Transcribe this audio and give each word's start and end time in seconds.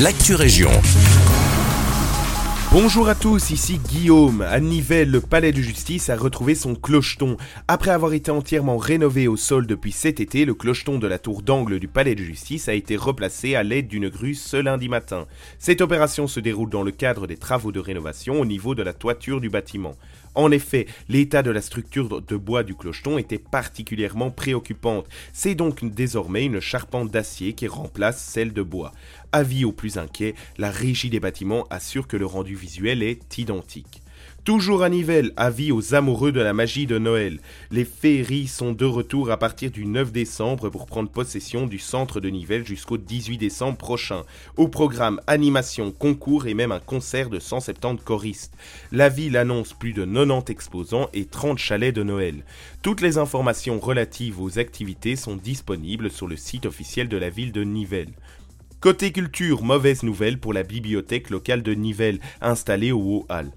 l'actu 0.00 0.34
région. 0.34 0.70
Bonjour 2.72 3.06
à 3.10 3.14
tous, 3.14 3.50
ici 3.50 3.76
Guillaume. 3.76 4.40
À 4.40 4.58
Nivelles, 4.58 5.10
le 5.10 5.20
palais 5.20 5.52
de 5.52 5.60
justice 5.60 6.08
a 6.08 6.16
retrouvé 6.16 6.54
son 6.54 6.74
clocheton. 6.74 7.36
Après 7.68 7.90
avoir 7.90 8.14
été 8.14 8.30
entièrement 8.30 8.78
rénové 8.78 9.28
au 9.28 9.36
sol 9.36 9.66
depuis 9.66 9.92
cet 9.92 10.20
été, 10.20 10.46
le 10.46 10.54
clocheton 10.54 10.98
de 10.98 11.06
la 11.06 11.18
tour 11.18 11.42
d'angle 11.42 11.78
du 11.78 11.86
palais 11.86 12.14
de 12.14 12.22
justice 12.22 12.70
a 12.70 12.72
été 12.72 12.96
replacé 12.96 13.56
à 13.56 13.62
l'aide 13.62 13.88
d'une 13.88 14.08
grue 14.08 14.34
ce 14.34 14.56
lundi 14.56 14.88
matin. 14.88 15.26
Cette 15.58 15.82
opération 15.82 16.26
se 16.26 16.40
déroule 16.40 16.70
dans 16.70 16.82
le 16.82 16.92
cadre 16.92 17.26
des 17.26 17.36
travaux 17.36 17.72
de 17.72 17.78
rénovation 17.78 18.40
au 18.40 18.46
niveau 18.46 18.74
de 18.74 18.82
la 18.82 18.94
toiture 18.94 19.42
du 19.42 19.50
bâtiment. 19.50 19.94
En 20.34 20.50
effet, 20.50 20.86
l'état 21.10 21.42
de 21.42 21.50
la 21.50 21.60
structure 21.60 22.22
de 22.22 22.36
bois 22.36 22.62
du 22.62 22.74
clocheton 22.74 23.18
était 23.18 23.38
particulièrement 23.38 24.30
préoccupante. 24.30 25.06
C'est 25.34 25.54
donc 25.54 25.84
désormais 25.84 26.46
une 26.46 26.60
charpente 26.60 27.10
d'acier 27.10 27.52
qui 27.52 27.66
remplace 27.66 28.22
celle 28.22 28.54
de 28.54 28.62
bois. 28.62 28.92
Avis 29.32 29.66
aux 29.66 29.72
plus 29.72 29.98
inquiets, 29.98 30.34
la 30.56 30.70
régie 30.70 31.10
des 31.10 31.20
bâtiments 31.20 31.66
assure 31.68 32.06
que 32.06 32.16
le 32.16 32.24
rendu 32.24 32.54
visuel 32.62 33.02
est 33.02 33.38
identique. 33.38 34.02
Toujours 34.44 34.84
à 34.84 34.88
Nivelles, 34.88 35.32
avis 35.36 35.72
aux 35.72 35.94
amoureux 35.94 36.30
de 36.30 36.40
la 36.40 36.52
magie 36.52 36.86
de 36.86 36.98
Noël. 36.98 37.40
Les 37.72 37.84
féeries 37.84 38.46
sont 38.46 38.72
de 38.72 38.84
retour 38.84 39.30
à 39.30 39.36
partir 39.36 39.70
du 39.72 39.84
9 39.84 40.12
décembre 40.12 40.68
pour 40.68 40.86
prendre 40.86 41.08
possession 41.08 41.66
du 41.66 41.80
centre 41.80 42.20
de 42.20 42.28
Nivelles 42.28 42.66
jusqu'au 42.66 42.98
18 42.98 43.38
décembre 43.38 43.78
prochain. 43.78 44.22
Au 44.56 44.68
programme 44.68 45.20
animation, 45.26 45.90
concours 45.90 46.46
et 46.46 46.54
même 46.54 46.72
un 46.72 46.80
concert 46.80 47.30
de 47.30 47.40
170 47.40 48.02
choristes. 48.04 48.54
La 48.92 49.08
ville 49.08 49.36
annonce 49.36 49.74
plus 49.74 49.92
de 49.92 50.04
90 50.04 50.50
exposants 50.50 51.08
et 51.12 51.24
30 51.24 51.58
chalets 51.58 51.94
de 51.94 52.04
Noël. 52.04 52.44
Toutes 52.82 53.00
les 53.00 53.18
informations 53.18 53.80
relatives 53.80 54.40
aux 54.40 54.58
activités 54.58 55.16
sont 55.16 55.36
disponibles 55.36 56.10
sur 56.10 56.28
le 56.28 56.36
site 56.36 56.66
officiel 56.66 57.08
de 57.08 57.16
la 57.16 57.30
ville 57.30 57.52
de 57.52 57.64
Nivelles. 57.64 58.12
Côté 58.82 59.12
culture, 59.12 59.62
mauvaise 59.62 60.02
nouvelle 60.02 60.40
pour 60.40 60.52
la 60.52 60.64
bibliothèque 60.64 61.30
locale 61.30 61.62
de 61.62 61.72
Nivelles, 61.72 62.18
installée 62.40 62.90
au 62.90 62.98
Haut-Hall. 62.98 63.52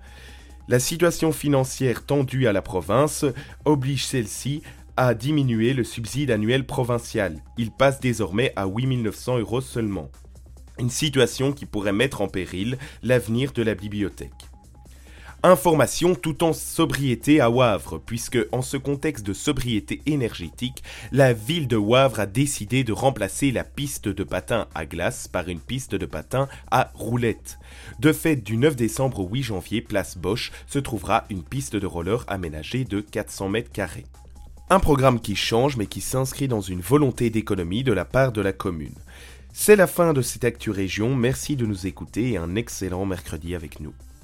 La 0.68 0.80
situation 0.80 1.32
financière 1.32 2.06
tendue 2.06 2.46
à 2.46 2.54
la 2.54 2.62
province 2.62 3.26
oblige 3.66 4.06
celle-ci 4.06 4.62
à 4.98 5.16
diminuer 5.16 5.74
le 5.74 5.84
subside 5.84 6.30
annuel 6.30 6.64
provincial. 6.64 7.42
Il 7.58 7.72
passe 7.72 8.00
désormais 8.00 8.54
à 8.56 8.68
8900 8.68 9.40
euros 9.40 9.62
seulement. 9.62 10.12
Une 10.78 10.92
situation 10.92 11.54
qui 11.54 11.66
pourrait 11.66 11.92
mettre 11.92 12.22
en 12.22 12.28
péril 12.28 12.78
l'avenir 13.02 13.52
de 13.52 13.64
la 13.64 13.74
bibliothèque. 13.74 14.52
Information 15.48 16.16
tout 16.16 16.44
en 16.44 16.54
sobriété 16.54 17.40
à 17.40 17.52
Wavre, 17.52 18.00
puisque 18.04 18.40
en 18.52 18.64
ce 18.64 18.78
contexte 18.78 19.24
de 19.24 19.34
sobriété 19.34 20.02
énergétique, 20.08 20.84
la 21.12 21.34
ville 21.34 21.68
de 21.68 21.76
Wavre 21.76 22.20
a 22.20 22.26
décidé 22.26 22.84
de 22.84 22.92
remplacer 22.92 23.52
la 23.52 23.64
piste 23.64 24.08
de 24.08 24.24
patin 24.24 24.66
à 24.74 24.88
glace 24.88 25.28
par 25.28 25.48
une 25.48 25.60
piste 25.60 25.94
de 25.94 26.08
patin 26.08 26.48
à 26.72 26.90
roulettes. 26.96 27.60
De 28.00 28.12
fait, 28.12 28.38
du 28.38 28.58
9 28.58 28.76
décembre 28.76 29.20
au 29.20 29.28
8 29.28 29.44
janvier, 29.44 29.82
place 29.82 30.18
Bosch, 30.18 30.52
se 30.66 30.80
trouvera 30.80 31.26
une 31.30 31.44
piste 31.44 31.76
de 31.76 31.86
roller 31.86 32.26
aménagée 32.28 32.84
de 32.84 33.00
400 33.00 33.50
mètres 33.50 33.72
carrés. 33.72 34.08
Un 34.72 34.80
programme 34.80 35.20
qui 35.20 35.36
change 35.36 35.78
mais 35.78 35.86
qui 35.86 36.02
s'inscrit 36.02 36.48
dans 36.48 36.62
une 36.62 36.82
volonté 36.82 37.30
d'économie 37.30 37.84
de 37.84 37.94
la 37.94 38.06
part 38.06 38.32
de 38.32 38.42
la 38.42 38.52
commune. 38.52 38.96
C'est 39.54 39.76
la 39.76 39.86
fin 39.86 40.14
de 40.14 40.24
cette 40.24 40.44
Actu 40.44 40.72
Région, 40.72 41.14
merci 41.14 41.56
de 41.56 41.68
nous 41.68 41.86
écouter 41.86 42.32
et 42.32 42.38
un 42.38 42.56
excellent 42.56 43.06
mercredi 43.06 43.54
avec 43.54 43.80
nous. 43.80 43.94